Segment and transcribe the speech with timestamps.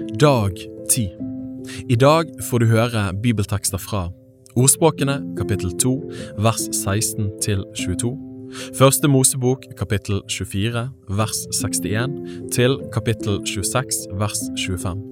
[0.00, 0.52] Dag
[0.88, 1.08] 10
[1.88, 4.06] I dag får du høre bibeltekster fra
[4.56, 5.92] Ordspråkene kapittel 2
[6.40, 8.12] vers 16 til 22,
[8.78, 10.86] Første Mosebok kapittel 24
[11.18, 12.16] vers 61
[12.54, 15.02] til kapittel 26 vers 25,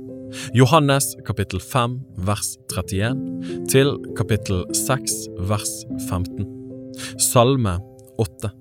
[0.57, 1.99] Johannes kapittel 5
[2.31, 5.19] vers 31 til kapittel 6
[5.51, 5.77] vers
[6.09, 6.49] 15,
[7.19, 7.79] Salme
[8.19, 8.60] 8.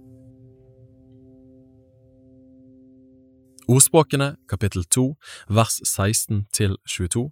[3.70, 5.04] Ordspråkene kapittel 2
[5.54, 7.28] vers 16 til 22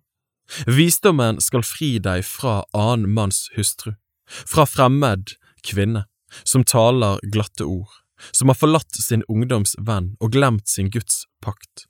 [0.70, 3.96] Visdommen skal fri deg fra annen manns hustru,
[4.30, 5.34] fra fremmed
[5.66, 6.06] kvinne,
[6.46, 7.90] som taler glatte ord,
[8.30, 11.88] som har forlatt sin ungdoms venn og glemt sin Guds pakt.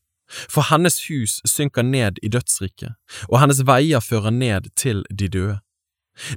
[0.47, 2.95] For hennes hus synker ned i dødsriket,
[3.27, 5.59] og hennes veier fører ned til de døde.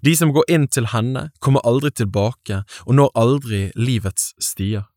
[0.02, 4.89] De som går inn til henne, kommer aldri tilbake og når aldri livets stier.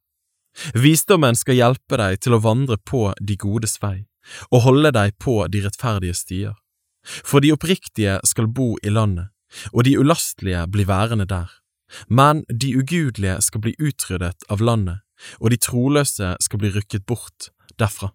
[0.77, 4.05] Visdommen skal hjelpe deg til å vandre på de godes vei,
[4.51, 6.55] og holde deg på de rettferdige stier.
[7.03, 9.33] For de oppriktige skal bo i landet,
[9.73, 11.51] og de ulastelige blir værende der.
[12.07, 15.03] Men de ugudelige skal bli utryddet av landet,
[15.39, 18.13] og de troløse skal bli rykket bort derfra.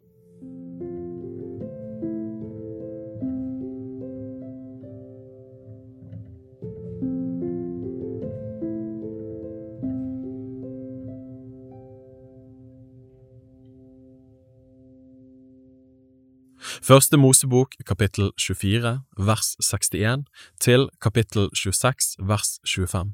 [16.88, 20.22] Første Mosebok kapittel 24 vers 61
[20.56, 23.10] til kapittel 26 vers 25.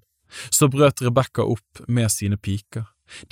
[0.54, 2.84] Så brøt Rebekka opp med sine piker,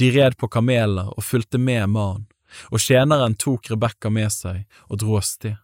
[0.02, 2.26] de red på kameler og fulgte med mannen,
[2.74, 5.54] og tjeneren tok Rebekka med seg og dro av sted.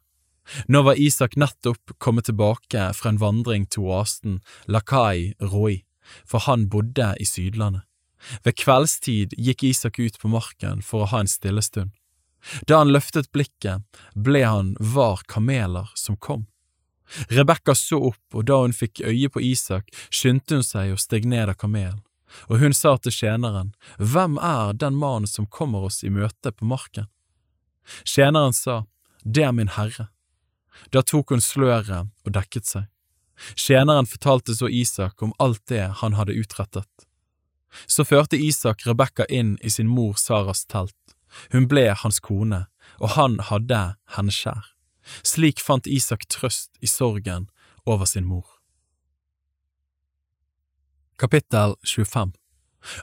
[0.70, 4.38] Nå var Isak nettopp kommet tilbake fra en vandring til oasen
[4.70, 5.80] Lakai Roi,
[6.22, 7.82] for han bodde i Sydlandet.
[8.46, 11.97] Ved kveldstid gikk Isak ut på marken for å ha en stille stund.
[12.66, 13.82] Da han løftet blikket,
[14.14, 16.46] ble han var kameler som kom.
[17.28, 21.24] Rebekka så opp, og da hun fikk øye på Isak, skyndte hun seg og steg
[21.28, 22.02] ned av kamelen,
[22.52, 26.68] og hun sa til tjeneren, Hvem er den mannen som kommer oss i møte på
[26.68, 27.08] marken?
[28.04, 28.84] Tjeneren sa,
[29.24, 30.08] Det er min herre.
[30.92, 32.86] Da tok hun sløret og dekket seg.
[33.54, 36.88] Tjeneren fortalte så Isak om alt det han hadde utrettet.
[37.86, 40.96] Så førte Isak Rebekka inn i sin mor Saras telt.
[41.52, 42.66] Hun ble hans kone,
[42.98, 43.82] og han hadde
[44.16, 44.74] henne kjær.
[45.24, 47.48] Slik fant Isak trøst i sorgen
[47.86, 48.58] over sin mor.
[51.18, 52.32] Kapittel 25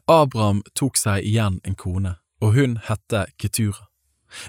[0.07, 3.89] Abraham tok seg igjen en kone, og hun hette Ketura.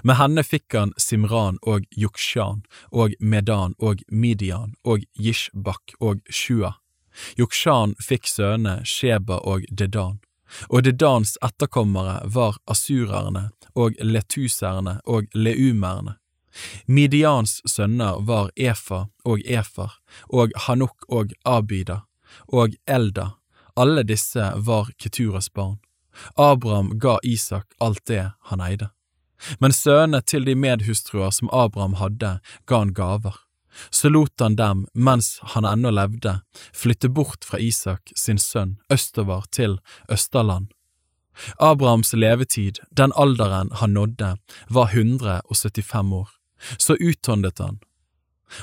[0.03, 6.75] Med henne fikk han Simran og Yukshan og Medan og Midian og Jishbak og Shua.
[7.39, 10.19] Yukshan fikk sønnene Sheba og Dedan,
[10.69, 16.17] og Dedans etterkommere var asurerne og letuserne og leumerne.
[16.85, 19.93] Midians sønner var Efa og Efer
[20.33, 22.01] og Hanuk og Abida
[22.47, 23.31] og Elda,
[23.75, 25.77] alle disse var Keturas barn.
[26.35, 28.89] Abraham ga Isak alt det han eide.
[29.59, 33.35] Men sønnene til de medhustruer som Abraham hadde, ga han gaver.
[33.89, 36.39] Så lot han dem, mens han ennå levde,
[36.73, 39.77] flytte bort fra Isak sin sønn østover til
[40.09, 40.71] Østerland.
[41.61, 44.37] Abrahams levetid, den alderen han nådde,
[44.69, 46.29] var 175 år.
[46.77, 47.79] Så uthåndet han.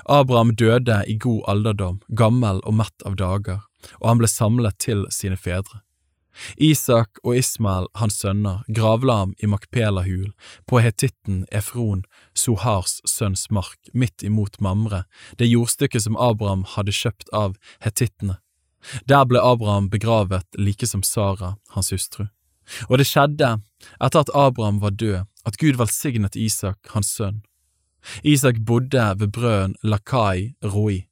[0.05, 3.63] Abraham døde i god alderdom, gammel og mett av dager,
[4.01, 5.84] og han ble samlet til sine fedre.
[6.57, 10.33] Isak og Ismael, hans sønner, gravla ham i Makpelahul,
[10.67, 15.05] på hetitten Efron, Sohars sønns mark, midt imot Mamre,
[15.39, 18.39] det jordstykket som Abraham hadde kjøpt av hetittene.
[19.09, 22.27] Der ble Abraham begravet like som Sara, hans hustru.
[22.89, 23.59] Og det skjedde,
[24.01, 27.43] etter at Abraham var død, at Gud velsignet Isak, hans sønn.
[28.25, 31.05] Isak bodde ved brøden Lakai Roi.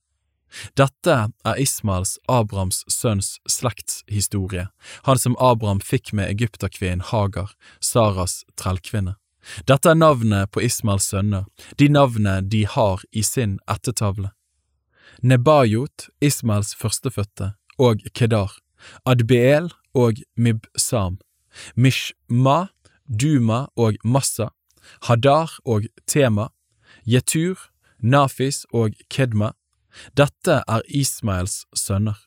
[0.77, 4.69] Dette er Ismaels, Abrahams sønns slektshistorie,
[5.09, 9.17] han som Abraham fikk med egypterkvinnen Hagar, Saras trellkvinne.
[9.67, 11.49] Dette er navnet på Ismaels sønner,
[11.79, 14.31] de navnene de har i sin ættetavle.
[15.23, 18.55] Nebajot, Ismaels førstefødte, og Kedar,
[19.07, 21.19] Adbeel og Mibsam,
[21.75, 22.67] Mishma,
[23.07, 24.49] Duma og Massa,
[25.09, 26.49] Hadar og Tema,
[27.07, 27.59] Jetur,
[27.99, 29.53] Nafis og Kedma.
[30.19, 32.19] Dette er Ismaels sønner.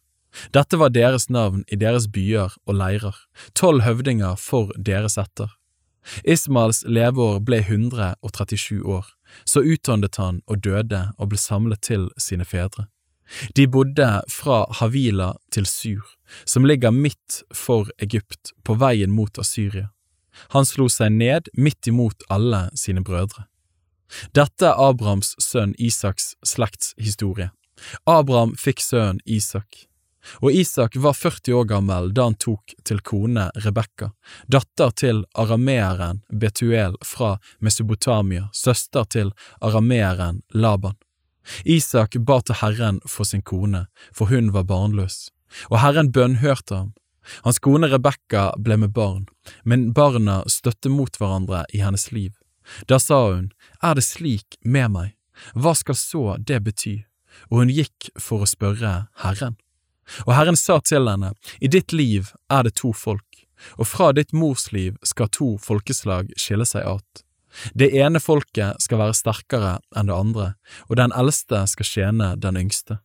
[0.51, 3.15] Dette var deres navn i deres byer og leirer,
[3.55, 5.53] tolv høvdinger for deres etter.
[6.27, 9.07] Ismaels leveår ble 137 år,
[9.45, 12.87] så utåndet han og døde og ble samlet til sine fedre.
[13.57, 16.03] De bodde fra Havila til Sur,
[16.45, 19.89] som ligger midt for Egypt, på veien mot Asyria.
[20.53, 23.47] Han slo seg ned midt imot alle sine brødre.
[24.37, 27.51] Dette er Abrahams sønn Isaks slektshistorie.
[28.05, 29.85] Abraham fikk sønnen Isak.
[30.41, 34.09] Og Isak var 40 år gammel da han tok til kone Rebekka,
[34.49, 40.97] datter til arameeren Betuel fra Mesopotamia, søster til arameeren Laban.
[41.63, 45.29] Isak ba til Herren for sin kone, for hun var barnløs,
[45.69, 46.93] og Herren bønnhørte ham.
[47.45, 49.25] Hans kone Rebekka ble med barn,
[49.63, 52.33] men barna støtte mot hverandre i hennes liv.
[52.87, 53.51] Da sa hun,
[53.81, 55.15] Er det slik med meg,
[55.53, 57.03] hva skal så det bety?
[57.51, 59.57] Og hun gikk for å spørre Herren.
[60.25, 63.45] Og Herren sa til henne, I ditt liv er det to folk,
[63.77, 67.25] og fra ditt mors liv skal to folkeslag skille seg at.
[67.73, 70.47] Det ene folket skal være sterkere enn det andre,
[70.89, 72.99] og den eldste skal tjene den yngste.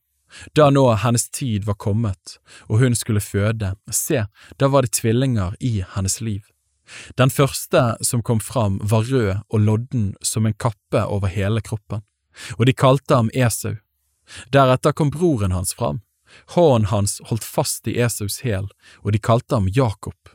[0.55, 4.25] Da nå hennes tid var kommet, og hun skulle føde, se,
[4.59, 6.45] da var det tvillinger i hennes liv.
[7.19, 12.03] Den første som kom fram var rød og lodden som en kappe over hele kroppen,
[12.59, 13.77] og de kalte ham Esau.
[14.55, 16.01] Deretter kom broren hans fram,
[16.55, 18.69] Hånden hans holdt fast i Esaus hæl,
[19.03, 20.35] og de kalte ham Jakob.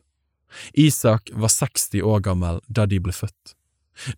[0.74, 3.56] Isak var 60 år gammel da de ble født.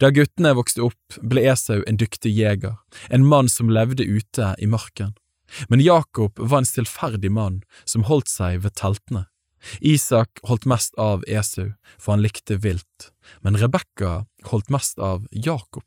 [0.02, 2.78] Da guttene vokste opp, ble Esau en dyktig jeger,
[3.14, 5.14] en mann som levde ute i marken.
[5.70, 9.28] Men Jakob var en stillferdig mann som holdt seg ved teltene.
[9.80, 13.12] Isak holdt mest av Esau, for han likte vilt,
[13.42, 15.86] men Rebekka holdt mest av Jakob.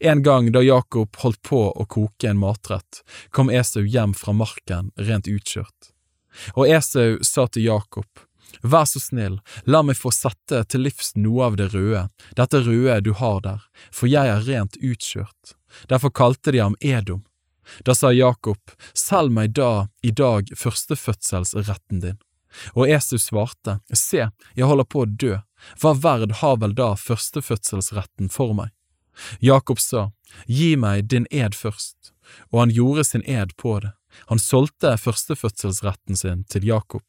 [0.00, 4.90] En gang da Jakob holdt på å koke en matrett, kom Esau hjem fra marken
[4.96, 5.92] rent utkjørt.
[6.54, 8.08] Og Esau sa til Jakob,
[8.62, 9.38] Vær så snill,
[9.68, 13.60] la meg få sette til livs noe av det røde, dette røde du har der,
[13.92, 15.54] for jeg er rent utkjørt.
[15.90, 17.24] Derfor kalte de ham Edom.
[17.84, 18.58] Da sa Jakob,
[18.96, 22.18] Selg meg da i dag førstefødselsretten din.
[22.74, 25.38] Og Esau svarte, Se, jeg holder på å dø,
[25.82, 28.72] hva verd har vel da førstefødselsretten for meg?
[29.42, 30.10] Jakob sa,
[30.46, 32.12] Gi meg din ed først,
[32.52, 33.92] og han gjorde sin ed på det.
[34.32, 37.04] Han solgte førstefødselsretten sin til Jakob.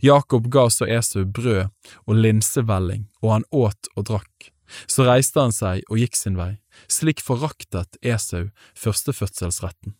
[0.00, 1.70] Jakob ga så Esau brød
[2.06, 4.50] og linsevelling, og han åt og drakk.
[4.86, 6.60] Så reiste han seg og gikk sin vei.
[6.90, 9.96] Slik foraktet Esau førstefødselsretten.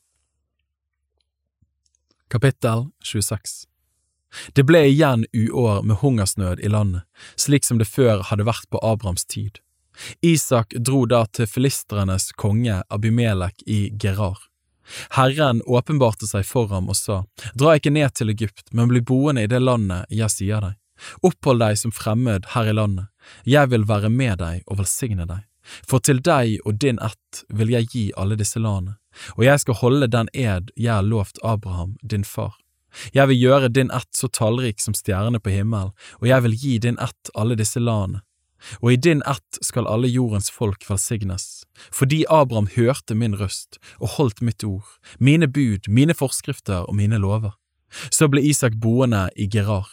[2.30, 3.69] Kapittel 26
[4.54, 7.02] Det ble igjen uår med hungersnød i landet,
[7.36, 9.58] slik som det før hadde vært på Abrahams tid.
[10.22, 14.38] Isak dro da til filistrenes konge Abimelek i Gerar.
[15.10, 17.24] Herren åpenbarte seg for ham og sa,
[17.54, 20.78] Dra ikke ned til Egypt, men bli boende i det landet jeg sier deg.
[21.24, 23.06] Opphold deg som fremmed her i landet,
[23.44, 25.46] jeg vil være med deg og velsigne deg.
[25.86, 28.96] For til deg og din ett vil jeg gi alle disse landene,
[29.36, 32.56] og jeg skal holde den ed jeg har lovt Abraham, din far.
[33.14, 36.74] Jeg vil gjøre din ett så tallrik som stjernene på himmelen, og jeg vil gi
[36.78, 38.24] din ett alle disse landene
[38.80, 44.16] og i din ett skal alle jordens folk velsignes, fordi Abraham hørte min røst og
[44.16, 44.86] holdt mitt ord,
[45.18, 47.56] mine bud, mine forskrifter og mine lover.
[48.10, 49.88] Så ble Isak boende i Gerar.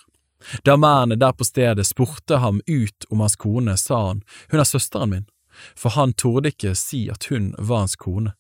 [0.64, 4.22] Da mennene der på stedet spurte ham ut om hans kone, sa han,
[4.52, 5.30] hun er søsteren min,
[5.76, 8.36] for han torde ikke si at hun var hans kone.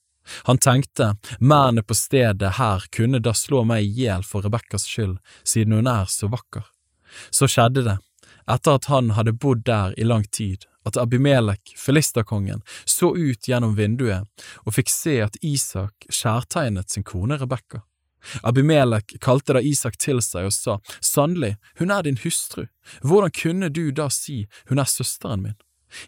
[0.49, 5.17] Han tenkte, mennene på stedet her kunne da slå meg i hjel for Rebekkas skyld,
[5.43, 6.65] siden hun er så vakker.
[7.29, 7.97] Så skjedde det,
[8.47, 13.75] etter at han hadde bodd der i lang tid, at Abimelek, filisterkongen, så ut gjennom
[13.75, 17.83] vinduet og fikk se at Isak skjærtegnet sin kone Rebekka.
[18.43, 22.67] Abimelek kalte da Isak til seg og sa, Sannelig, hun er din hustru,
[23.03, 25.59] hvordan kunne du da si hun er søsteren min?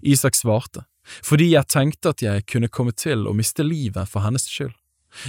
[0.01, 0.85] Isak svarte,
[1.25, 4.75] fordi jeg tenkte at jeg kunne komme til å miste livet for hennes skyld.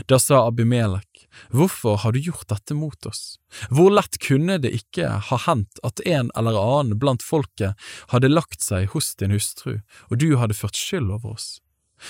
[0.06, 1.06] Da sa Abimelek,
[1.50, 3.38] Hvorfor har du gjort dette mot oss?
[3.70, 7.78] Hvor lett kunne det ikke ha hendt at en eller annen blant folket
[8.12, 9.78] hadde lagt seg hos din hustru,
[10.10, 11.60] og du hadde ført skyld over oss?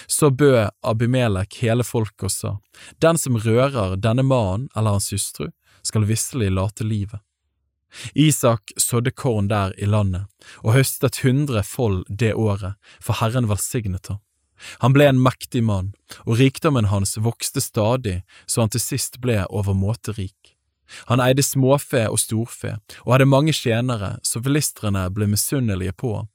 [0.07, 2.52] Så bød Abimelek hele folket og sa,
[2.99, 5.50] Den som rører denne mannen eller hans hustru,
[5.83, 7.21] skal visselig late livet.
[8.14, 10.26] Isak sådde korn der i landet,
[10.62, 14.20] og høstet hundre fold det året, for Herren velsignet ham.
[14.85, 15.92] Han ble en mektig mann,
[16.26, 20.56] og rikdommen hans vokste stadig så han til sist ble overmåte rik.
[21.06, 26.28] Han eide småfe og storfe, og hadde mange tjenere, så filistrene ble misunnelige på ham.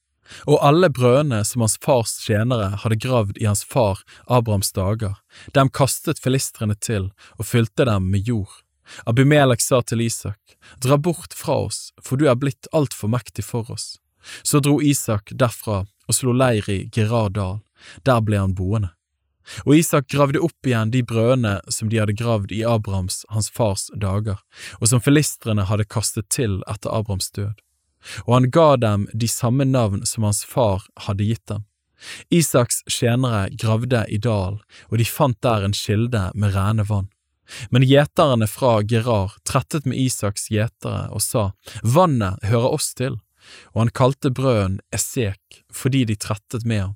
[0.50, 5.20] Og alle brødene som hans fars tjenere hadde gravd i hans far Abrahams dager,
[5.54, 8.65] dem kastet filistrene til og fylte dem med jord.
[9.06, 10.40] Abimelek sa til Isak,
[10.82, 13.98] Dra bort fra oss, for du er blitt altfor mektig for oss.
[14.44, 17.60] Så dro Isak derfra og slo leir i Gerar dal,
[18.06, 18.92] der ble han boende.
[19.66, 23.92] Og Isak gravde opp igjen de brødene som de hadde gravd i Abrahams, hans fars,
[23.94, 24.40] dager,
[24.82, 27.54] og som filistrene hadde kastet til etter Abrahams død.
[28.26, 31.66] Og han ga dem de samme navn som hans far hadde gitt dem.
[32.34, 37.10] Isaks tjenere gravde i dalen, og de fant der en kilde med rene vann.
[37.70, 41.52] Men gjeterne fra Gerar trettet med Isaks gjetere og sa,
[41.84, 43.20] Vannet hører oss til,
[43.74, 46.96] og han kalte brønnen Esek fordi de trettet med ham.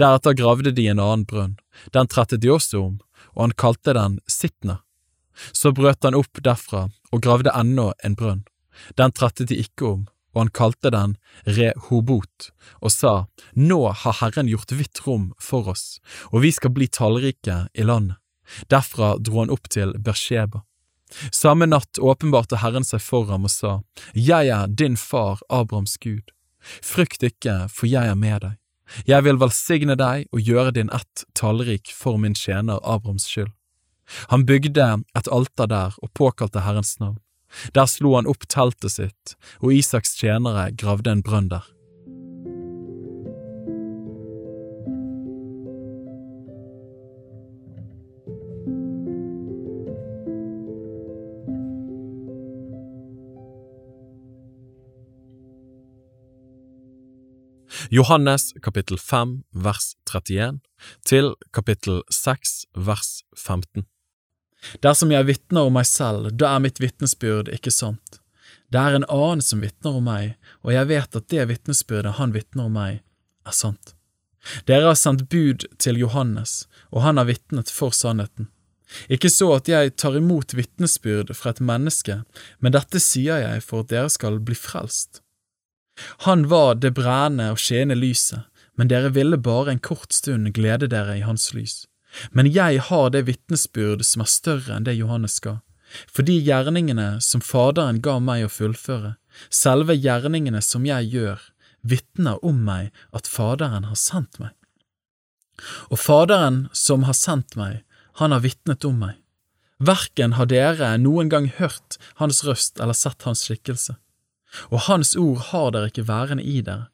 [0.00, 1.56] Deretter gravde de en annen brønn,
[1.96, 2.96] den trettet de også om,
[3.34, 4.80] og han kalte den Sitne.
[5.52, 8.42] Så brøt han opp derfra og gravde ennå en brønn,
[9.00, 13.14] den trettet de ikke om, og han kalte den Rehobot, og sa,
[13.56, 16.00] Nå har Herren gjort hvitt rom for oss,
[16.32, 18.21] og vi skal bli tallrike i landet.
[18.72, 20.62] Derfra dro han opp til Bersheba.
[21.30, 23.80] Samme natt åpenbarte Herren seg for ham og sa,
[24.14, 26.32] Jeg er din far Abrahams Gud.
[26.82, 28.58] Frykt ikke, for jeg er med deg.
[29.08, 33.52] Jeg vil velsigne deg og gjøre din ett tallrik for min tjener Abrahams skyld.
[34.28, 37.20] Han bygde et alter der og påkalte Herrens navn.
[37.76, 41.64] Der slo han opp teltet sitt, og Isaks tjenere gravde en brønn der.
[57.92, 60.62] Johannes kapittel 5 vers 31
[61.04, 63.84] til kapittel 6 vers 15
[64.80, 68.16] Dersom jeg vitner om meg selv, da er mitt vitnesbyrd ikke sant.
[68.72, 72.32] Det er en annen som vitner om meg, og jeg vet at det vitnesbyrdet han
[72.32, 73.02] vitner om meg,
[73.44, 73.92] er sant.
[74.64, 76.62] Dere har sendt bud til Johannes,
[76.96, 78.48] og han har vitnet for sannheten.
[79.12, 82.22] Ikke så at jeg tar imot vitnesbyrd fra et menneske,
[82.64, 85.20] men dette sier jeg for at dere skal bli frelst.
[86.26, 88.46] Han var det brennende og skjene lyset,
[88.76, 91.84] men dere ville bare en kort stund glede dere i hans lys.
[92.30, 95.60] Men jeg har det vitnesbyrd som er større enn det Johannes ga,
[96.08, 99.16] for de gjerningene som Faderen ga meg å fullføre,
[99.52, 101.40] selve gjerningene som jeg gjør,
[101.82, 104.52] vitner om meg at Faderen har sendt meg.
[105.90, 107.82] Og Faderen som har sendt meg,
[108.20, 109.18] han har vitnet om meg.
[109.82, 113.96] Verken har dere noen gang hørt hans røst eller sett hans skikkelse,
[114.70, 116.88] og hans ord har dere ikke værende i dere,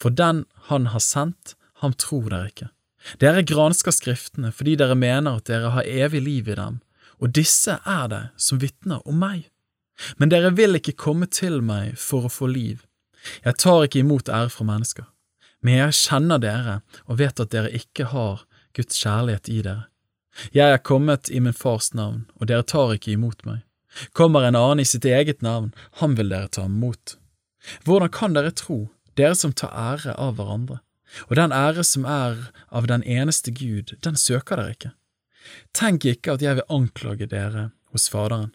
[0.00, 2.68] for den han har sendt, ham tror dere ikke.
[3.20, 6.80] Dere gransker Skriftene fordi dere mener at dere har evig liv i dem,
[7.20, 9.48] og disse er det som vitner om meg.
[10.16, 12.84] Men dere vil ikke komme til meg for å få liv.
[13.44, 15.04] Jeg tar ikke imot ære fra mennesker,
[15.60, 19.90] men jeg kjenner dere og vet at dere ikke har Guds kjærlighet i dere.
[20.54, 23.64] Jeg er kommet i min fars navn, og dere tar ikke imot meg.
[24.12, 27.16] Kommer en annen i sitt eget navn, han vil dere ta imot.
[27.84, 30.80] Hvordan kan dere tro, dere som tar ære av hverandre?
[31.28, 32.38] Og den ære som er
[32.70, 34.92] av den eneste Gud, den søker dere ikke.
[35.74, 38.52] Tenk ikke at jeg vil anklage dere hos Faderen.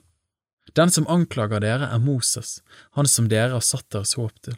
[0.75, 2.61] Den som anklager dere, er Moses,
[2.95, 4.55] han som dere har satt deres håp til.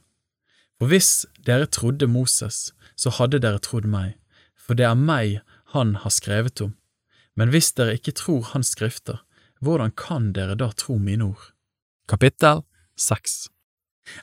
[0.77, 4.15] For hvis dere trodde Moses, så hadde dere trodd meg,
[4.55, 5.41] for det er meg
[5.73, 6.75] han har skrevet om.
[7.35, 9.19] Men hvis dere ikke tror hans skrifter,
[9.61, 11.51] hvordan kan dere da tro mine ord?
[12.07, 12.63] Kapittel
[12.99, 13.47] 6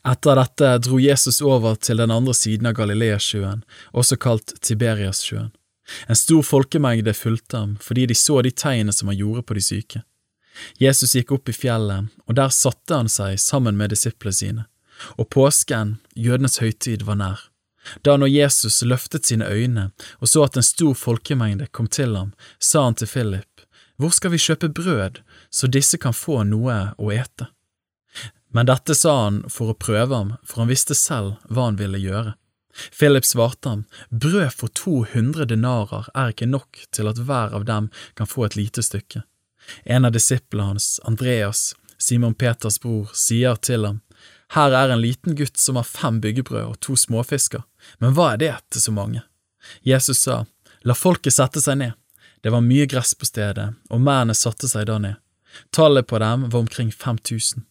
[0.05, 3.63] etter dette dro Jesus over til den andre siden av Galileasjøen,
[3.93, 5.53] også kalt Tiberiassjøen.
[6.09, 9.65] En stor folkemengde fulgte ham fordi de så de tegnene som han gjorde på de
[9.65, 10.05] syke.
[10.81, 14.65] Jesus gikk opp i fjellet, og der satte han seg sammen med disiplene sine,
[15.19, 17.43] og påsken, jødenes høytid, var nær.
[18.07, 19.91] Da når Jesus løftet sine øyne
[20.23, 23.54] og så at en stor folkemengde kom til ham, sa han til Philip,
[23.97, 25.21] Hvor skal vi kjøpe brød
[25.51, 27.51] så disse kan få noe å ete?
[28.55, 31.99] Men dette sa han for å prøve ham, for han visste selv hva han ville
[31.99, 32.35] gjøre.
[32.91, 37.67] Philip svarte ham, brød for to hundre denarer er ikke nok til at hver av
[37.67, 39.23] dem kan få et lite stykke.
[39.85, 44.01] En av disiplene hans, Andreas, Simon Peters bror, sier til ham,
[44.55, 47.63] her er en liten gutt som har fem byggebrød og to småfisker,
[47.99, 49.23] men hva er det til så mange?
[49.83, 50.45] Jesus sa,
[50.83, 51.95] la folket sette seg ned.
[52.45, 55.17] Det var mye gress på stedet, og mennene satte seg da ned.
[55.73, 57.65] Tallet på dem var omkring fem tusen.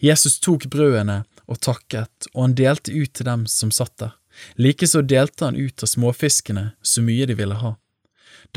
[0.00, 4.14] Jesus tok brødene og takket, og han delte ut til dem som satt der.
[4.56, 7.74] Likeså delte han ut av småfiskene så mye de ville ha.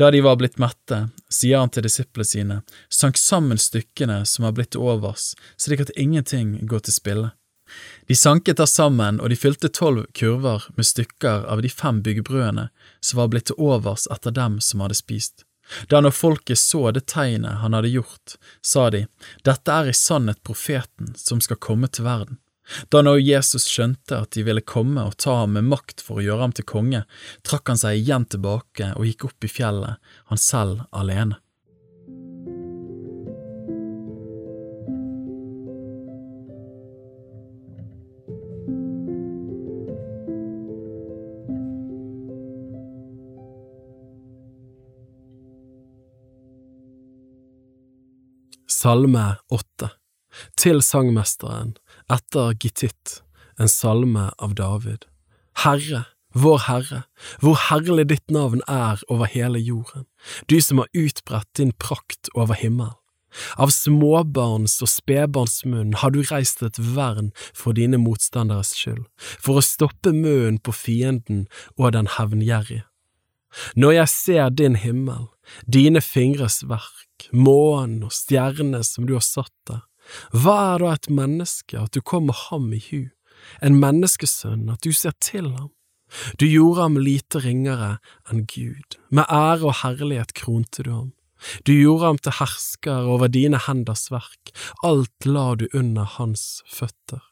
[0.00, 2.56] Da de var blitt mette, sier han til disiplene sine,
[2.88, 7.32] sank sammen stykkene som er blitt overs, slik at ingenting går til spille.
[8.08, 12.70] De sanket da sammen, og de fylte tolv kurver med stykker av de fem byggebrødene
[13.04, 15.44] som var blitt til overs etter dem som hadde spist.
[15.88, 19.06] Da når folket så det tegnet han hadde gjort, sa de,
[19.44, 22.38] dette er i sannhet profeten som skal komme til verden.
[22.92, 26.24] Da når Jesus skjønte at de ville komme og ta ham med makt for å
[26.24, 27.04] gjøre ham til konge,
[27.46, 29.96] trakk han seg igjen tilbake og gikk opp i fjellet,
[30.28, 31.40] han selv alene.
[48.88, 49.90] Salme åtte
[50.56, 51.74] Til sangmesteren,
[52.08, 53.18] etter Gittitt,
[53.60, 55.04] en salme av David.
[55.60, 57.02] Herre, vår Herre,
[57.42, 60.06] hvor herlig ditt navn er over hele jorden,
[60.48, 62.96] du som har utbredt din prakt over himmelen.
[63.60, 69.60] Av småbarns og spedbarns munn har du reist et vern for dine motstanderes skyld, for
[69.60, 71.44] å stoppe munnen på fienden
[71.76, 72.87] og den hevngjerrige.
[73.76, 75.28] Når jeg ser din himmel,
[75.66, 79.84] dine fingres verk, månen og stjernene som du har satt der,
[80.32, 83.08] hva er da et menneske at du kommer ham i hu,
[83.64, 85.72] en menneskesønn at du ser til ham?
[86.40, 87.98] Du gjorde ham lite ringere
[88.30, 91.12] enn Gud, med ære og herlighet kronte du ham.
[91.68, 97.22] Du gjorde ham til hersker over dine henders verk, alt la du under hans føtter.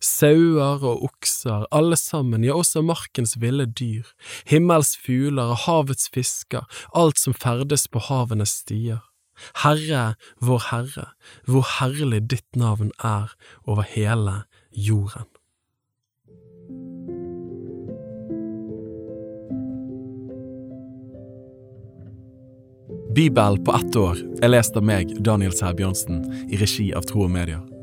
[0.00, 4.08] Sauer og okser, alle sammen, ja også markens ville dyr,
[4.48, 9.04] himmels fugler og havets fisker, alt som ferdes på havenes stier.
[9.62, 11.10] Herre, vår Herre,
[11.44, 13.34] hvor herlig ditt navn er
[13.66, 15.28] over hele jorden.
[23.16, 26.20] Bibel på ett år er lest av meg, Daniel Sæbjørnsen,
[26.52, 27.62] i regi av Tro og Medier.